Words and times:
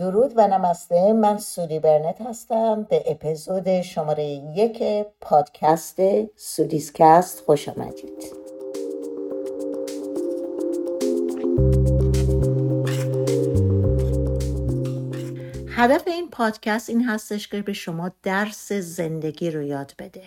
درود 0.00 0.32
و 0.36 0.48
نمسته. 0.48 1.12
من 1.12 1.38
سودی 1.38 1.78
برنت 1.78 2.20
هستم. 2.20 2.86
به 2.90 3.02
اپیزود 3.06 3.80
شماره 3.80 4.24
یک 4.56 4.82
پادکست 5.20 6.00
سودیسکست 6.36 7.40
خوش 7.40 7.68
آمدید. 7.68 8.24
هدف 15.68 16.08
این 16.08 16.30
پادکست 16.30 16.90
این 16.90 17.04
هستش 17.04 17.48
که 17.48 17.62
به 17.62 17.72
شما 17.72 18.10
درس 18.22 18.72
زندگی 18.72 19.50
رو 19.50 19.62
یاد 19.62 19.92
بده. 19.98 20.22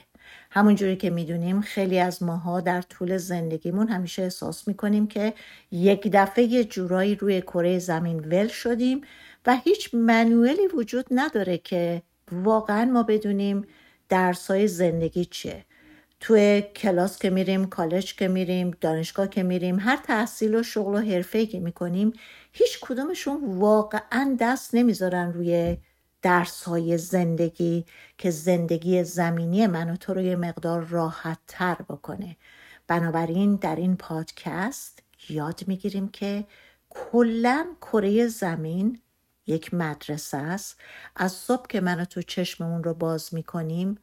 همونجوری 0.50 0.96
که 0.96 1.10
می‌دونیم 1.10 1.62
خیلی 1.62 2.00
از 2.00 2.24
ماها 2.24 2.62
در 2.62 2.82
طول 2.82 3.18
زندگیمون 3.18 3.88
همیشه 3.88 4.22
احساس 4.24 4.68
می‌کنیم 4.68 5.08
که 5.08 5.34
یک 5.72 6.10
دفعه 6.14 6.64
جورایی 6.64 7.16
روی 7.16 7.42
کره 7.42 7.80
زمین 7.80 8.20
ول 8.20 8.48
شدیم. 8.48 9.02
و 9.46 9.56
هیچ 9.56 9.94
منویلی 9.94 10.68
وجود 10.68 11.06
نداره 11.12 11.58
که 11.58 12.02
واقعا 12.32 12.86
ما 12.86 13.04
بدونیم 13.04 13.68
درسای 14.10 14.68
زندگی 14.68 15.26
چیه. 15.26 15.66
توی 16.20 16.62
کلاس 16.62 17.20
که 17.20 17.30
میریم 17.30 17.66
کالج 17.66 18.16
که 18.16 18.28
میریم 18.28 18.72
دانشگاه 18.82 19.28
که 19.28 19.44
میریم 19.44 19.80
هر 19.80 19.96
تحصیل 19.96 20.56
و 20.56 20.64
شغل 20.64 20.96
و 20.96 20.98
حرفه 20.98 21.46
که 21.46 21.60
می‌کنیم 21.60 22.14
هیچ 22.52 22.80
کدومشون 22.82 23.58
واقعا 23.58 24.38
دست 24.40 24.76
نمی‌ذارن 24.76 25.34
روی 25.34 25.78
درس 26.22 26.64
های 26.64 26.98
زندگی 26.98 27.86
که 28.18 28.32
زندگی 28.32 29.04
زمینی 29.04 29.68
من 29.68 29.90
و 29.90 29.96
تو 29.96 30.14
رو 30.14 30.22
یه 30.22 30.36
مقدار 30.36 30.84
راحت 30.84 31.40
تر 31.48 31.76
بکنه. 31.90 32.38
بنابراین 32.88 33.56
در 33.56 33.76
این 33.76 33.98
پادکست 33.98 35.00
یاد 35.30 35.64
می‌گیریم 35.68 36.08
که 36.08 36.46
کلا 36.90 37.66
کره 37.82 38.28
زمین 38.28 39.00
یک 39.48 39.74
مدرسه 39.74 40.38
است. 40.38 40.80
از 41.16 41.32
صبح 41.32 41.68
که 41.68 41.82
من 41.82 42.06
تو 42.06 42.22
چشممون 42.22 42.84
رو 42.84 42.94
باز 42.94 43.34
می‌کنیم 43.34 43.98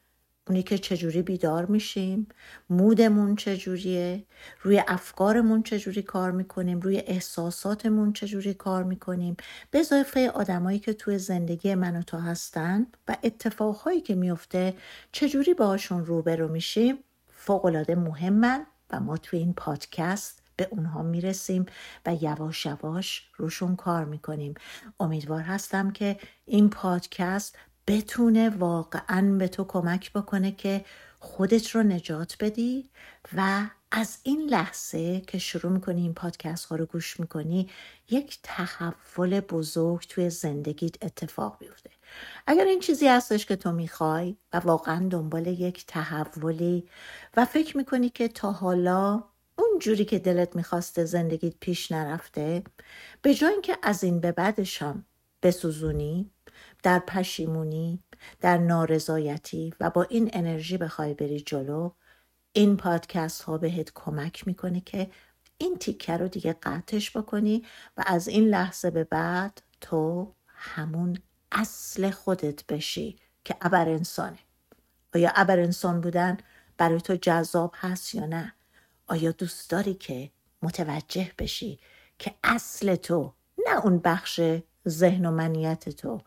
اونی 0.48 0.62
که 0.62 0.78
چجوری 0.78 1.22
بیدار 1.22 1.66
میشیم 1.66 2.28
مودمون 2.70 3.36
چجوریه 3.36 4.24
روی 4.62 4.82
افکارمون 4.88 5.62
چجوری 5.62 6.02
کار 6.02 6.30
می‌کنیم 6.30 6.80
روی 6.80 6.96
احساساتمون 6.96 8.12
چجوری 8.12 8.54
کار 8.54 8.84
می‌کنیم. 8.84 9.36
به 9.70 9.78
اضافه 9.78 10.30
آدمایی 10.30 10.78
که 10.78 10.92
توی 10.92 11.18
زندگی 11.18 11.74
من 11.74 11.96
و 11.96 12.02
تو 12.02 12.16
هستن 12.16 12.86
و 13.08 13.16
اتفاقهایی 13.22 14.00
که 14.00 14.14
میفته 14.14 14.74
چجوری 15.12 15.54
باشون 15.54 16.06
روبرو 16.06 16.48
میشیم 16.48 16.98
فوقالعاده 17.28 17.94
مهمن 17.94 18.66
و 18.90 19.00
ما 19.00 19.16
توی 19.16 19.38
این 19.38 19.54
پادکست 19.54 20.39
به 20.60 20.68
اونها 20.70 21.02
می‌رسیم 21.02 21.66
و 22.06 22.14
یواش 22.20 22.66
یواش 22.66 23.28
روشون 23.36 23.76
کار 23.76 24.04
می‌کنیم. 24.04 24.54
امیدوار 25.00 25.40
هستم 25.40 25.90
که 25.90 26.16
این 26.46 26.70
پادکست 26.70 27.58
بتونه 27.86 28.50
واقعا 28.50 29.38
به 29.38 29.48
تو 29.48 29.64
کمک 29.64 30.12
بکنه 30.12 30.52
که 30.52 30.84
خودت 31.18 31.70
رو 31.70 31.82
نجات 31.82 32.36
بدی 32.40 32.90
و 33.36 33.66
از 33.90 34.18
این 34.22 34.48
لحظه 34.48 35.20
که 35.20 35.38
شروع 35.38 35.72
می‌کنی 35.72 36.02
این 36.02 36.14
پادکست 36.14 36.64
ها 36.64 36.76
رو 36.76 36.86
گوش 36.86 37.20
می‌کنی 37.20 37.68
یک 38.10 38.38
تحول 38.42 39.40
بزرگ 39.40 40.06
توی 40.08 40.30
زندگیت 40.30 41.04
اتفاق 41.04 41.58
بیفته. 41.58 41.90
اگر 42.46 42.64
این 42.64 42.80
چیزی 42.80 43.08
هستش 43.08 43.46
که 43.46 43.56
تو 43.56 43.72
می‌خوای 43.72 44.36
و 44.52 44.56
واقعا 44.56 45.08
دنبال 45.08 45.46
یک 45.46 45.86
تحولی 45.86 46.88
و 47.36 47.44
فکر 47.44 47.76
می‌کنی 47.76 48.08
که 48.08 48.28
تا 48.28 48.52
حالا 48.52 49.24
جوری 49.80 50.04
که 50.04 50.18
دلت 50.18 50.56
می‌خواسته 50.56 51.04
زندگیت 51.04 51.54
پیش 51.60 51.92
نرفته 51.92 52.62
به 53.22 53.34
جای 53.34 53.52
اینکه 53.52 53.78
از 53.82 54.04
این 54.04 54.20
به 54.20 54.32
بعدشم 54.32 55.04
بسوزونی 55.42 56.30
در 56.82 56.98
پشیمونی 56.98 58.02
در 58.40 58.58
نارضایتی 58.58 59.74
و 59.80 59.90
با 59.90 60.02
این 60.02 60.30
انرژی 60.32 60.76
بخوای 60.76 61.14
بری 61.14 61.40
جلو 61.40 61.90
این 62.52 62.76
پادکست 62.76 63.42
ها 63.42 63.58
بهت 63.58 63.92
کمک 63.94 64.46
می‌کنه 64.46 64.80
که 64.80 65.10
این 65.58 65.78
تیکه 65.78 66.16
رو 66.16 66.28
دیگه 66.28 66.52
قطعش 66.52 67.16
بکنی 67.16 67.66
و 67.96 68.04
از 68.06 68.28
این 68.28 68.48
لحظه 68.48 68.90
به 68.90 69.04
بعد 69.04 69.62
تو 69.80 70.34
همون 70.46 71.18
اصل 71.52 72.10
خودت 72.10 72.66
بشی 72.66 73.18
که 73.44 73.56
ابر 73.60 73.88
انسانه. 73.88 74.38
آیا 75.14 75.32
ابر 75.34 75.58
انسان 75.58 76.00
بودن 76.00 76.36
برای 76.76 77.00
تو 77.00 77.16
جذاب 77.16 77.74
هست 77.76 78.14
یا 78.14 78.26
نه؟ 78.26 78.54
آیا 79.10 79.32
دوست 79.32 79.70
داری 79.70 79.94
که 79.94 80.30
متوجه 80.62 81.32
بشی 81.38 81.78
که 82.18 82.34
اصل 82.44 82.94
تو 82.96 83.32
نه 83.66 83.84
اون 83.84 83.98
بخش 83.98 84.40
ذهن 84.88 85.26
و 85.26 85.30
منیت 85.30 85.88
تو 85.88 86.20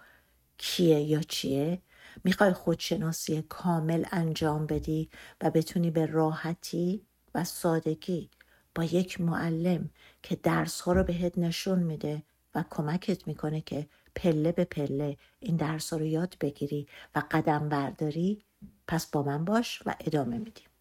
کیه 0.58 1.00
یا 1.00 1.22
چیه؟ 1.22 1.82
می‌خوای 2.24 2.54
خودشناسی 2.54 3.42
کامل 3.42 4.06
انجام 4.12 4.66
بدی 4.66 5.10
و 5.42 5.52
بتونی 5.52 5.92
به 5.92 6.06
راحتی 6.06 7.06
و 7.36 7.44
سادگی 7.44 8.30
با 8.76 8.84
یک 8.84 9.22
معلم 9.22 9.90
که 10.24 10.36
درس 10.36 10.82
ها 10.82 10.94
رو 10.94 11.04
بهت 11.04 11.38
نشون 11.38 11.80
میده 11.80 12.24
و 12.56 12.64
کمکت 12.70 13.28
می‌کنه 13.28 13.62
که 13.62 13.88
پله 14.16 14.52
به 14.52 14.66
پله 14.66 15.18
این 15.40 15.56
درس 15.56 15.94
ها 15.94 16.00
رو 16.00 16.06
یاد 16.06 16.36
بگیری 16.42 16.88
و 17.16 17.24
قدم 17.32 17.70
برداری 17.70 18.44
پس 18.88 19.08
با 19.08 19.24
من 19.24 19.46
باش 19.46 19.82
و 19.86 19.96
ادامه 20.00 20.38
میدیم. 20.38 20.73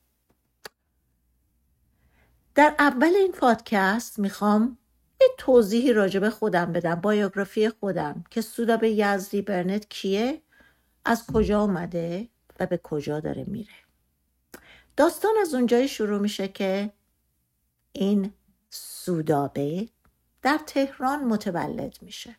در 2.55 2.75
اول 2.79 3.15
این 3.15 3.33
پادکست 3.33 4.19
می‌خوام 4.19 4.79
یه 5.21 5.29
توضیحی 5.39 5.93
راجع 5.93 6.21
به 6.21 6.31
خودم 6.31 6.73
بدم 6.73 6.95
بایوگرافی 6.95 7.69
خودم 7.69 8.25
که 8.31 8.41
سودابه 8.41 8.91
یزدی 8.91 9.43
برنت 9.43 9.89
کیه 9.89 10.43
از 11.05 11.27
کجا 11.27 11.61
اومده 11.63 12.29
و 12.61 12.67
به 12.67 12.81
کجا 12.83 13.21
داره 13.21 13.45
میره. 13.45 13.75
داستان 14.97 15.33
از 15.43 15.55
اونجایی 15.55 15.89
شروع 15.89 16.21
میشه 16.21 16.49
که 16.49 16.93
این 17.93 18.33
سودابه 18.71 19.89
در 20.43 20.61
تهران 20.67 21.25
متولد 21.25 21.99
میشه. 22.03 22.37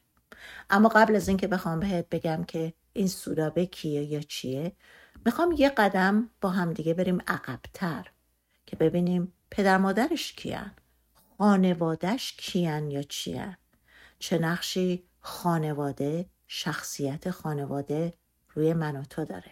اما 0.69 0.89
قبل 0.89 1.15
از 1.15 1.27
اینکه 1.27 1.47
بخوام 1.47 1.79
بهت 1.79 2.09
بگم 2.09 2.43
که 2.43 2.73
این 2.93 3.07
سودابه 3.07 3.65
کیه 3.65 4.03
یا 4.03 4.21
چیه 4.21 4.71
می‌خوام 5.25 5.51
یه 5.57 5.69
قدم 5.69 6.29
با 6.41 6.49
همدیگه 6.49 6.93
بریم 6.93 7.19
عقبتر 7.27 8.11
که 8.65 8.75
ببینیم 8.75 9.33
پدر 9.55 9.77
مادرش 9.77 10.33
کیان؟ 10.33 10.71
خانوادهش 11.37 12.33
کیان 12.37 12.91
یا 12.91 13.01
چیان 13.01 13.57
چه 14.19 14.37
نقشی 14.37 15.03
خانواده 15.19 16.29
شخصیت 16.47 17.31
خانواده 17.31 18.13
روی 18.53 18.73
من 18.73 18.95
و 18.95 19.03
تو 19.03 19.25
داره؟ 19.25 19.51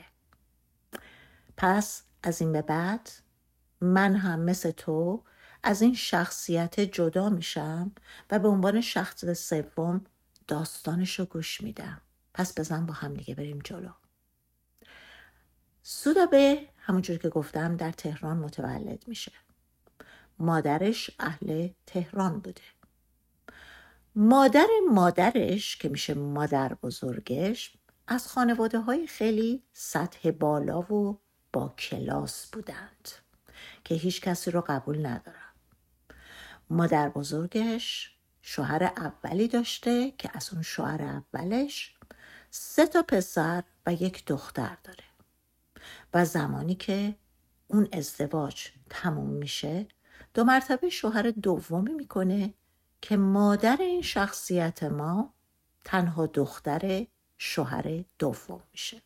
پس 1.57 2.03
از 2.23 2.41
این 2.41 2.51
به 2.51 2.61
بعد 2.61 3.09
من 3.81 4.15
هم 4.15 4.39
مثل 4.39 4.71
تو 4.71 5.23
از 5.63 5.81
این 5.81 5.95
شخصیت 5.95 6.79
جدا 6.79 7.29
میشم 7.29 7.91
و 8.31 8.39
به 8.39 8.47
عنوان 8.47 8.81
شخص 8.81 9.25
سوم 9.25 10.05
داستانش 10.47 11.19
رو 11.19 11.25
گوش 11.25 11.61
میدم. 11.61 12.01
پس 12.33 12.59
بزن 12.59 12.85
با 12.85 12.93
هم 12.93 13.13
دیگه 13.13 13.35
بریم 13.35 13.59
جلو. 13.63 13.91
سودابه 15.83 16.67
همونجور 16.77 17.17
که 17.17 17.29
گفتم 17.29 17.75
در 17.75 17.91
تهران 17.91 18.37
متولد 18.37 19.03
میشه. 19.07 19.31
مادرش 20.41 21.11
اهل 21.19 21.69
تهران 21.85 22.39
بوده. 22.39 22.61
مادر 24.15 24.67
مادرش 24.91 25.77
که 25.77 25.89
میشه 25.89 26.13
مادر 26.13 26.73
بزرگش 26.73 27.73
از 28.07 28.27
خانواده 28.27 28.79
های 28.79 29.07
خیلی 29.07 29.63
سطح 29.73 30.31
بالا 30.31 30.81
و 30.81 31.19
با 31.53 31.69
کلاس 31.69 32.47
بودند 32.47 33.09
که 33.83 33.95
هیچ 33.95 34.21
کسی 34.21 34.51
رو 34.51 34.61
قبول 34.61 35.05
ندارم 35.05 35.55
مادر 36.69 37.09
بزرگش 37.09 38.15
شوهر 38.41 38.83
اولی 38.83 39.47
داشته 39.47 40.11
که 40.11 40.29
از 40.33 40.53
اون 40.53 40.61
شوهر 40.61 41.01
اولش 41.01 41.95
سه 42.49 42.85
تا 42.85 43.03
پسر 43.03 43.63
و 43.85 43.93
یک 43.93 44.25
دختر 44.25 44.77
داره. 44.83 45.03
و 46.13 46.25
زمانی 46.25 46.75
که 46.75 47.15
اون 47.67 47.87
ازدواج 47.91 48.67
تموم 48.89 49.29
میشه 49.29 49.87
دو 50.33 50.43
مرتبه 50.43 50.89
شوهر 50.89 51.31
دومی 51.31 51.93
می‌کنه 51.93 52.53
که 53.01 53.17
مادر 53.17 53.77
این 53.79 54.01
شخصیت 54.01 54.83
ما 54.83 55.33
تنها 55.85 56.25
دختر 56.25 57.07
شوهر 57.37 58.03
دوم 58.19 58.61
میشه. 58.71 59.01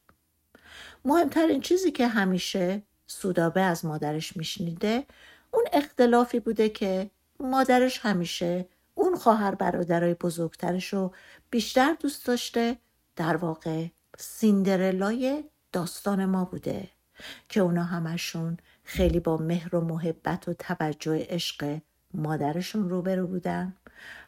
مهمترین 1.05 1.61
چیزی 1.61 1.91
که 1.91 2.07
همیشه 2.07 2.81
سودابه 3.07 3.61
از 3.61 3.85
مادرش 3.85 4.37
میشنیده 4.37 5.05
اون 5.51 5.65
اختلافی 5.73 6.39
بوده 6.39 6.69
که 6.69 7.09
مادرش 7.39 7.99
همیشه 7.99 8.65
اون 8.95 9.15
خواهر 9.15 9.55
برادرای 9.55 10.13
بزرگترش 10.13 10.93
رو 10.93 11.13
بیشتر 11.49 11.95
دوست 11.99 12.25
داشته 12.25 12.77
در 13.15 13.37
واقع 13.37 13.87
سیندرلای 14.17 15.43
داستان 15.71 16.25
ما 16.25 16.45
بوده 16.45 16.89
که 17.49 17.59
اونا 17.59 17.83
همشون 17.83 18.57
خیلی 18.85 19.19
با 19.19 19.37
مهر 19.37 19.75
و 19.75 19.81
محبت 19.81 20.47
و 20.47 20.53
توجه 20.53 21.25
عشق 21.29 21.79
مادرشون 22.13 22.89
روبرو 22.89 23.27
بودن 23.27 23.73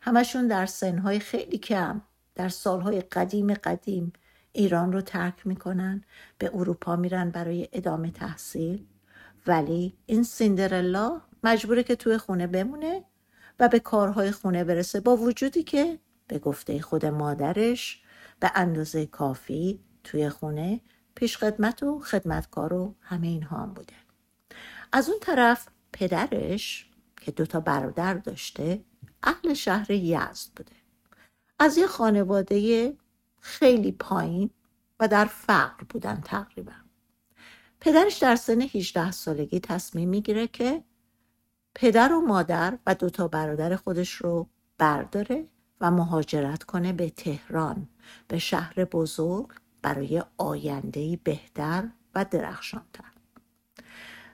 همشون 0.02 0.48
در 0.48 0.66
سنهای 0.66 1.20
خیلی 1.20 1.58
کم 1.58 2.02
در 2.36 2.50
سالهای 2.50 3.02
قدیم 3.02 3.54
قدیم 3.54 4.14
ایران 4.52 4.94
رو 4.94 5.02
ترک 5.02 5.48
می‌کنن 5.48 6.04
به 6.38 6.52
اروپا 6.54 6.96
میرن 6.96 7.30
برای 7.30 7.70
ادامه 7.74 8.12
تحصیل. 8.12 8.86
ولی 9.48 9.98
این 10.06 10.24
سیندرلا 10.24 11.22
مجبوره 11.44 11.84
که 11.84 11.96
توی 11.96 12.18
خونه 12.18 12.48
بمونه 12.48 13.04
و 13.60 13.68
به 13.68 13.80
کارهای 13.80 14.32
خونه 14.32 14.64
برسه 14.64 15.00
با 15.00 15.18
وجودی 15.18 15.64
که 15.64 16.00
به 16.28 16.40
گفته 16.40 16.82
خود 16.82 17.06
مادرش 17.06 18.02
به 18.40 18.52
اندازه 18.56 19.06
کافی 19.06 19.80
توی 20.04 20.30
خونه 20.30 20.82
پیش 21.16 21.38
خدمت 21.38 21.84
و 21.84 22.00
خدمتکار 22.00 22.74
و 22.74 22.96
همه 23.02 23.28
اینها 23.28 23.58
هم 23.58 23.74
بوده. 23.74 24.07
از 24.92 25.10
اون 25.10 25.20
طرف 25.22 25.68
پدرش 25.94 26.90
که 27.22 27.32
دوتا 27.32 27.60
برادر 27.60 28.14
داشته 28.14 28.84
اهل 29.24 29.54
شهر 29.54 29.92
یزد 29.92 30.50
بوده. 30.56 30.72
از 31.60 31.78
یه 31.78 31.88
خانواده 31.88 32.94
خیلی 33.40 33.92
پایین 33.92 34.50
و 35.00 35.08
در 35.08 35.26
فقر 35.26 35.84
بودن 35.90 36.22
تقریبا. 36.22 36.74
پدرش 37.80 38.18
در 38.18 38.36
سن 38.36 38.62
18 38.62 39.12
سالگی 39.12 39.60
تصمیم 39.60 40.10
می‌گیره 40.10 40.48
که 40.48 40.84
پدر 41.76 42.14
و 42.14 42.22
مادر 42.22 42.78
و 42.88 42.96
دوتا 42.96 43.28
برادر 43.28 43.76
خودش 43.76 44.12
رو 44.12 44.50
برداره 44.78 45.48
و 45.82 45.92
مهاجرت 45.92 46.64
کنه 46.64 46.94
به 46.94 47.10
تهران 47.10 47.90
به 48.28 48.40
شهر 48.40 48.86
بزرگ 48.86 49.48
برای 49.82 50.24
آیندهی 50.38 51.16
بهتر 51.16 51.90
و 52.16 52.26
درخشانتر. 52.26 53.17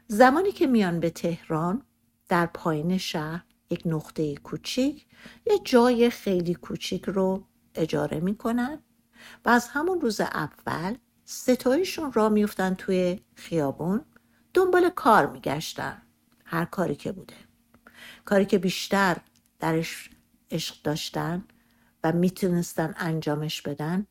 زمانی 0.08 0.52
که 0.52 0.68
میان 0.68 1.00
به 1.00 1.10
تهران 1.10 1.82
در 2.28 2.46
پایین 2.46 2.98
شهر 2.98 3.44
یک 3.70 3.82
نقطه 3.86 4.36
کوچیک 4.36 5.06
یه 5.46 5.60
جای 5.64 6.10
خیلی 6.10 6.54
کوچیک 6.54 7.06
رو 7.06 7.48
اجاره 7.76 8.20
می‌کنن 8.20 8.84
و 9.46 9.50
از 9.50 9.68
همون 9.68 10.02
روز 10.02 10.22
اول 10.22 10.96
ستایشون 11.26 12.14
را 12.14 12.30
میفتن 12.30 12.74
توی 12.74 13.20
خیابون 13.36 14.06
دنبال 14.54 14.90
کار 14.90 15.32
میگشتن. 15.32 16.02
هر 16.46 16.66
کاری 16.66 16.96
که 16.96 17.12
بوده. 17.12 17.36
کاری 18.26 18.46
که 18.46 18.58
بیشتر 18.58 19.18
درش 19.60 20.10
عشق 20.52 20.76
داشتن 20.84 21.44
و 22.04 22.12
می‌تونستن 22.12 22.94
انجامش 22.98 23.62
بدن 23.62 24.08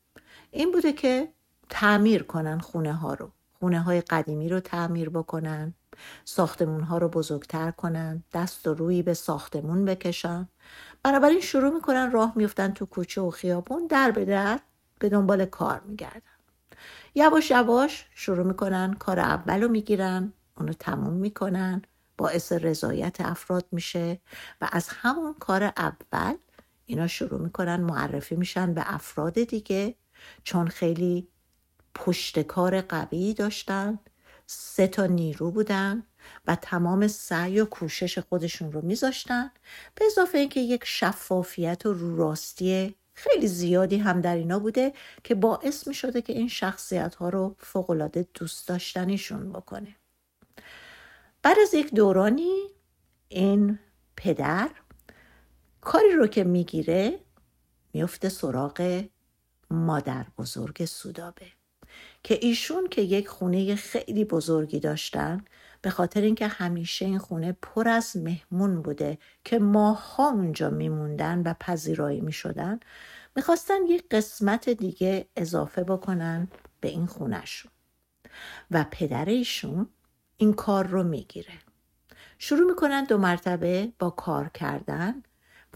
این 0.51 0.71
بوده 0.71 0.93
که 0.93 1.33
تعمیر 1.69 2.23
کنن 2.23 2.59
خونه 2.59 2.93
ها 2.93 3.13
رو. 3.13 3.31
خونه 3.59 3.81
های 3.81 4.01
قدیمی 4.01 4.49
رو 4.49 4.59
تعمیر 4.59 5.09
بکنن. 5.09 5.73
ساختمون 6.25 6.81
ها 6.81 6.97
رو 6.97 7.09
بزرگتر 7.09 7.71
کنن 7.71 8.23
دست 8.33 8.67
و 8.67 8.73
روی 8.73 9.01
به 9.01 9.13
ساختمون 9.13 9.85
بکشن. 9.85 10.49
بنابراین 11.03 11.41
شروع 11.41 11.73
می‌کنن 11.73 12.11
راه 12.11 12.33
میفتن 12.35 12.71
تو 12.71 12.85
کوچه 12.85 13.21
و 13.21 13.29
خیابون 13.29 13.87
در 13.87 14.11
به 14.11 14.25
در 14.25 14.59
به 14.99 15.09
دنبال 15.09 15.45
کار 15.45 15.81
میگردن. 15.85 16.21
یواش 17.15 17.51
یواش 17.51 18.05
شروع 18.15 18.45
می‌کنن 18.45 18.93
کار 18.93 19.19
اول 19.19 19.61
رو 19.61 19.67
می‌گیرن 19.67 20.33
اونو 20.57 20.73
تموم 20.73 21.13
می‌کنن 21.13 21.81
باعث 22.17 22.51
رضایت 22.51 23.21
افراد 23.21 23.65
میشه 23.71 24.21
و 24.61 24.69
از 24.71 24.87
همون 24.89 25.33
کار 25.33 25.63
اول 25.63 26.35
اینا 26.85 27.07
شروع 27.07 27.41
می‌کنن 27.41 27.81
معرفی 27.81 28.35
میشن 28.35 28.73
به 28.73 28.83
افراد 28.85 29.33
دیگه 29.33 29.95
چون 30.43 30.67
خیلی 30.67 31.27
پشتکار 31.95 32.81
قوی 32.81 33.33
داشتن. 33.33 33.99
سه 34.53 34.87
تا 34.87 35.05
نیرو 35.05 35.51
بودن 35.51 36.03
و 36.47 36.55
تمام 36.55 37.07
سعی 37.07 37.59
و 37.59 37.65
کوشش 37.65 38.19
خودشون 38.19 38.71
رو 38.71 38.81
میذاشتن. 38.81 39.51
به 39.95 40.05
اضافه 40.05 40.37
اینکه 40.37 40.59
یک 40.59 40.81
شفافیت 40.85 41.85
و 41.85 41.93
روراستی 41.93 42.95
خیلی 43.13 43.47
زیادی 43.47 43.97
هم 43.97 44.21
در 44.21 44.35
اینا 44.35 44.59
بوده 44.59 44.93
که 45.23 45.35
باعث 45.35 45.87
می 45.87 45.93
شده 45.93 46.21
که 46.21 46.33
این 46.33 46.47
شخصیت 46.47 47.15
ها 47.15 47.29
رو 47.29 47.55
فوقلاده 47.59 48.27
دوست 48.33 48.67
داشتنیشون 48.67 49.51
بکنه. 49.51 49.95
بعد 51.41 51.57
از 51.61 51.73
یک 51.73 51.93
دورانی 51.93 52.67
این 53.27 53.79
پدر 54.17 54.69
کاری 55.81 56.11
رو 56.11 56.27
که 56.27 56.43
می‌گیره 56.43 57.19
میفته 57.93 58.29
سراغ 58.29 59.03
مادر 59.69 60.25
بزرگ 60.37 60.85
سودابه. 60.85 61.62
که 62.23 62.39
ایشون 62.41 62.87
که 62.87 63.01
یک 63.01 63.27
خونه 63.27 63.75
خیلی 63.75 64.25
بزرگی 64.25 64.79
داشتن 64.79 65.45
به 65.81 65.89
خاطر 65.89 66.21
اینکه 66.21 66.47
همیشه 66.47 67.05
این 67.05 67.17
خونه 67.17 67.57
پر 67.61 67.87
از 67.87 68.17
مهمون 68.17 68.81
بوده 68.81 69.17
که 69.43 69.59
ماها 69.59 70.29
اونجا 70.29 70.69
میموندن 70.69 71.41
و 71.45 71.53
پذیرایی 71.59 72.21
می‌شدن 72.21 72.79
می‌خواستن 73.35 73.85
یک 73.87 74.09
قسمت 74.11 74.69
دیگه 74.69 75.27
اضافه 75.35 75.83
بکنن 75.83 76.47
به 76.81 76.87
این 76.87 77.05
خونهشون. 77.05 77.71
و 78.71 78.85
پدر 78.91 79.25
ایشون 79.25 79.89
این 80.37 80.53
کار 80.53 80.87
رو 80.87 81.03
می‌گیره. 81.03 81.53
شروع 82.37 82.69
می‌کنن 82.69 83.03
دو 83.03 83.17
مرتبه 83.17 83.91
با 83.99 84.09
کار 84.09 84.49
کردن 84.49 85.23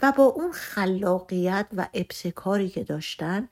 و 0.01 0.13
با 0.17 0.23
اون 0.23 0.51
خلاقیت 0.51 1.67
و 1.77 1.87
ابتکاری 1.93 2.69
که 2.69 2.83
داشتن 2.83 3.49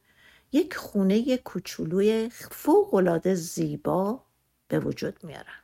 یک 0.55 0.75
خونه 0.75 1.37
کوچولوی 1.37 2.29
فوقالعاده 2.51 3.35
زیبا 3.35 4.23
به 4.67 4.79
وجود 4.79 5.23
میارن. 5.23 5.59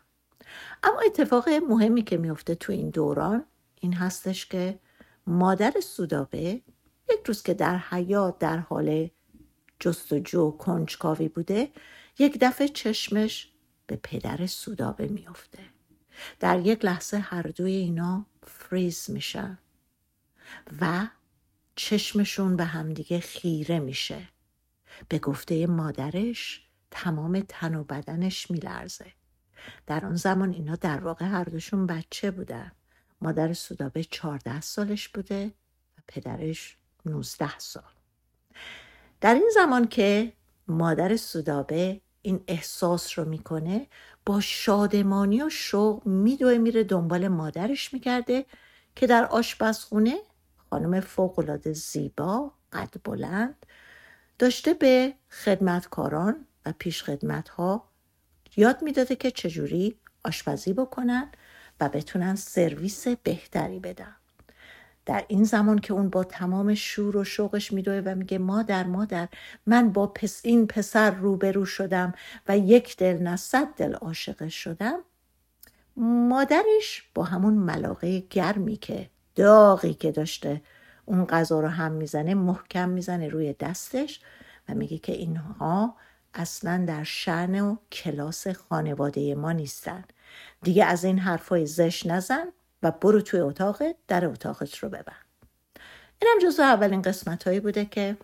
اما 0.83 0.99
اتفاق 1.05 1.49
مهمی 1.49 2.03
که 2.03 2.17
میفته 2.17 2.55
تو 2.55 2.73
این 2.73 2.89
دوران 2.89 3.45
این 3.79 3.93
هستش 3.93 4.45
که 4.45 4.79
مادر 5.27 5.73
سودابه 5.83 6.61
یک 7.09 7.19
روز 7.25 7.43
که 7.43 7.53
در 7.53 7.77
حیات 7.77 8.39
در 8.39 8.57
حال 8.57 9.09
جستجو 9.79 10.51
کنجکاوی 10.51 11.27
بوده 11.27 11.71
یک 12.19 12.37
دفعه 12.41 12.67
چشمش 12.67 13.51
به 13.87 13.99
پدر 14.03 14.47
سودابه 14.47 15.07
میفته 15.07 15.59
در 16.39 16.59
یک 16.59 16.85
لحظه 16.85 17.17
هر 17.17 17.41
دوی 17.41 17.71
اینا 17.71 18.25
فریز 18.43 19.09
میشن 19.09 19.57
و 20.81 21.07
چشمشون 21.75 22.55
به 22.55 22.65
همدیگه 22.65 23.19
خیره 23.19 23.79
میشه. 23.79 24.27
به 25.09 25.19
گفته 25.19 25.67
مادرش 25.67 26.67
تمام 26.91 27.39
تن 27.39 27.75
و 27.75 27.83
بدنش 27.83 28.51
میلرزه. 28.51 29.13
در 29.87 30.05
آن 30.05 30.15
زمان 30.15 30.53
اینا 30.53 30.75
در 30.75 30.99
واقع 30.99 31.25
هر 31.25 31.43
دوشون 31.43 31.87
بچه 31.87 32.31
بودن. 32.31 32.71
مادر 33.21 33.53
سودابه 33.53 34.03
چهارده 34.03 34.61
سالش 34.61 35.09
بوده 35.09 35.51
و 35.97 36.01
پدرش 36.07 36.77
نوزده 37.05 37.59
سال. 37.59 37.83
در 39.21 39.33
این 39.33 39.49
زمان 39.53 39.87
که 39.87 40.33
مادر 40.67 41.15
سودابه 41.15 42.01
این 42.21 42.43
احساس 42.47 43.19
رو 43.19 43.25
می‌کنه 43.25 43.87
با 44.25 44.39
شادمانی 44.39 45.41
و 45.41 45.49
شوق 45.49 46.07
میدوه 46.07 46.57
میره 46.57 46.83
دنبال 46.83 47.27
مادرش 47.27 47.93
می‌کرده 47.93 48.45
که 48.95 49.07
در 49.07 49.25
آشپزخونه 49.25 50.17
خانم 50.69 50.99
فوقالعاده 50.99 51.73
زیبا 51.73 52.51
قد 52.71 52.95
بلند 53.03 53.65
داشته 54.41 54.73
به 54.73 55.13
خدمتکاران 55.29 56.45
و 56.65 56.73
پیش 56.77 57.09
ها 57.57 57.83
یاد 58.57 58.81
می‌داده 58.81 59.15
که 59.15 59.31
چجوری 59.31 59.95
آشپزی 60.23 60.73
بکنن 60.73 61.31
و 61.79 61.89
بتونن 61.89 62.35
سرویس 62.35 63.07
بهتری 63.07 63.79
بدن. 63.79 64.15
در 65.05 65.25
این 65.27 65.43
زمان 65.43 65.79
که 65.79 65.93
اون 65.93 66.09
با 66.09 66.23
تمام 66.23 66.73
شور 66.73 67.17
و 67.17 67.23
شوقش 67.23 67.73
میدوه 67.73 68.01
و 68.05 68.15
میگه 68.15 68.37
مادر 68.37 68.83
مادر 68.83 69.27
من 69.65 69.89
با 69.91 70.07
پس 70.07 70.41
این 70.43 70.67
پسر 70.67 71.11
روبرو 71.11 71.65
شدم 71.65 72.13
و 72.47 72.57
یک 72.57 72.97
دل 72.97 73.17
نه 73.17 73.35
صد 73.35 73.67
دل 73.67 73.93
عاشقش 73.93 74.55
شدم 74.55 74.99
مادرش 75.97 77.09
با 77.15 77.23
همون 77.23 77.53
ملاقه 77.53 78.19
گرمی 78.19 78.77
که 78.77 79.09
داغی 79.35 79.93
که 79.93 80.11
داشته 80.11 80.61
اون 81.11 81.25
غذا 81.25 81.59
رو 81.59 81.67
هم 81.67 81.91
می‌زنه 81.91 82.33
محکم 82.33 82.89
می‌زنه 82.89 83.27
روی 83.27 83.53
دستش 83.53 84.19
و 84.69 84.73
میگه 84.73 84.97
که 84.97 85.11
اینها 85.11 85.95
اصلا 86.33 86.85
در 86.87 87.03
شعن 87.03 87.61
و 87.61 87.75
کلاس 87.91 88.47
خانواده 88.47 89.35
ما 89.35 89.51
نیستن. 89.51 90.03
دیگه 90.61 90.85
از 90.85 91.03
این 91.03 91.19
حرفای 91.19 91.65
زش 91.65 92.05
نزن 92.05 92.45
و 92.83 92.91
برو 92.91 93.21
توی 93.21 93.39
اتاق 93.39 93.83
در 94.07 94.25
اتاقت 94.25 94.77
رو 94.77 94.89
ببن 94.89 95.15
اینم 96.21 96.39
جزو 96.43 96.61
اولین 96.63 97.01
قسمت 97.01 97.43
هایی 97.43 97.59
بوده 97.59 97.85
که 97.85 98.17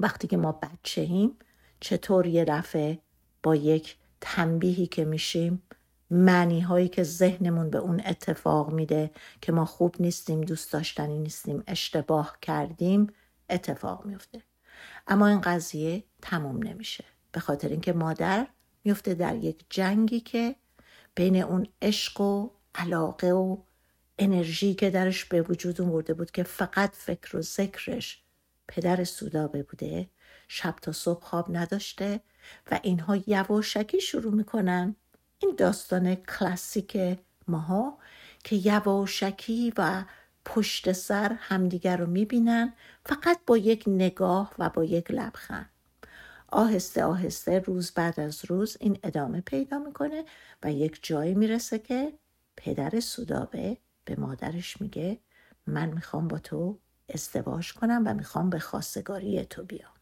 وقتی 0.00 0.28
که 0.28 0.36
ما 0.36 0.52
بچه 0.52 1.00
ایم 1.00 1.36
چطور 1.80 2.26
یه 2.26 2.44
دفعه 2.44 2.98
با 3.42 3.56
یک 3.56 3.96
تنبیهی 4.20 4.86
که 4.86 5.04
میشیم 5.04 5.62
معنی 6.12 6.60
هایی 6.60 6.88
که 6.88 7.02
ذهنمون 7.02 7.70
به 7.70 7.78
اون 7.78 8.02
اتفاق 8.06 8.72
میده 8.72 9.10
که 9.40 9.52
ما 9.52 9.64
خوب 9.64 9.94
نیستیم 10.00 10.40
دوست 10.40 10.72
داشتنی 10.72 11.18
نیستیم 11.18 11.62
اشتباه 11.66 12.38
کردیم 12.42 13.06
اتفاق 13.50 14.04
میفته 14.06 14.42
اما 15.06 15.26
این 15.26 15.40
قضیه 15.40 16.04
تموم 16.22 16.62
نمیشه. 16.62 17.04
به 17.32 17.40
خاطر 17.40 17.68
اینکه 17.68 17.92
مادر 17.92 18.46
میفته 18.84 19.14
در 19.14 19.36
یک 19.36 19.64
جنگی 19.70 20.20
که 20.20 20.56
بین 21.14 21.42
اون 21.42 21.66
عشق 21.82 22.20
و 22.20 22.50
علاقه 22.74 23.32
و 23.32 23.56
انرژی 24.18 24.74
که 24.74 24.90
درش 24.90 25.24
به 25.24 25.42
وجود 25.42 25.80
اومده 25.80 26.14
بود 26.14 26.30
که 26.30 26.42
فقط 26.42 26.94
فکر 26.94 27.36
و 27.36 27.42
ذکرش 27.42 28.22
پدر 28.68 29.04
سودابه 29.04 29.62
بوده 29.62 30.10
شب 30.48 30.74
تا 30.82 30.92
صبح 30.92 31.20
خواب 31.20 31.56
نداشته 31.56 32.20
و 32.70 32.80
اینها 32.82 33.16
یواشکی 33.26 34.00
شروع 34.00 34.34
می‌کنن 34.34 34.96
این 35.42 35.54
داستان 35.56 36.14
کلاسیک 36.14 37.18
ماها 37.48 37.98
که 38.44 38.56
یواشکی 38.56 39.72
و 39.76 40.04
پشت 40.44 40.92
سر 40.92 41.32
همدیگر 41.32 41.96
رو 41.96 42.06
می‌بینن 42.06 42.72
فقط 43.06 43.38
با 43.46 43.56
یک 43.56 43.84
نگاه 43.86 44.54
و 44.58 44.70
با 44.70 44.84
یک 44.84 45.10
لبخند. 45.10 45.70
آهسته 46.48 47.04
آهسته 47.04 47.58
روز 47.58 47.90
بعد 47.90 48.20
از 48.20 48.44
روز 48.44 48.76
این 48.80 48.98
ادامه 49.02 49.40
پیدا 49.40 49.78
می‌کنه 49.78 50.24
و 50.62 50.72
یک 50.72 50.98
جایی 51.02 51.34
می‌رسه 51.34 51.78
که 51.78 52.12
پدر 52.56 53.00
سودابه 53.00 53.78
به 54.04 54.16
مادرش 54.16 54.80
میگه 54.80 55.20
من 55.66 55.90
می‌خوام 55.90 56.28
با 56.28 56.38
تو 56.38 56.78
ازدواج 57.14 57.72
کنم 57.72 58.02
و 58.06 58.14
می‌خوام 58.14 58.50
به 58.50 58.58
خواستگاری 58.58 59.44
تو 59.44 59.64
بیام. 59.64 59.92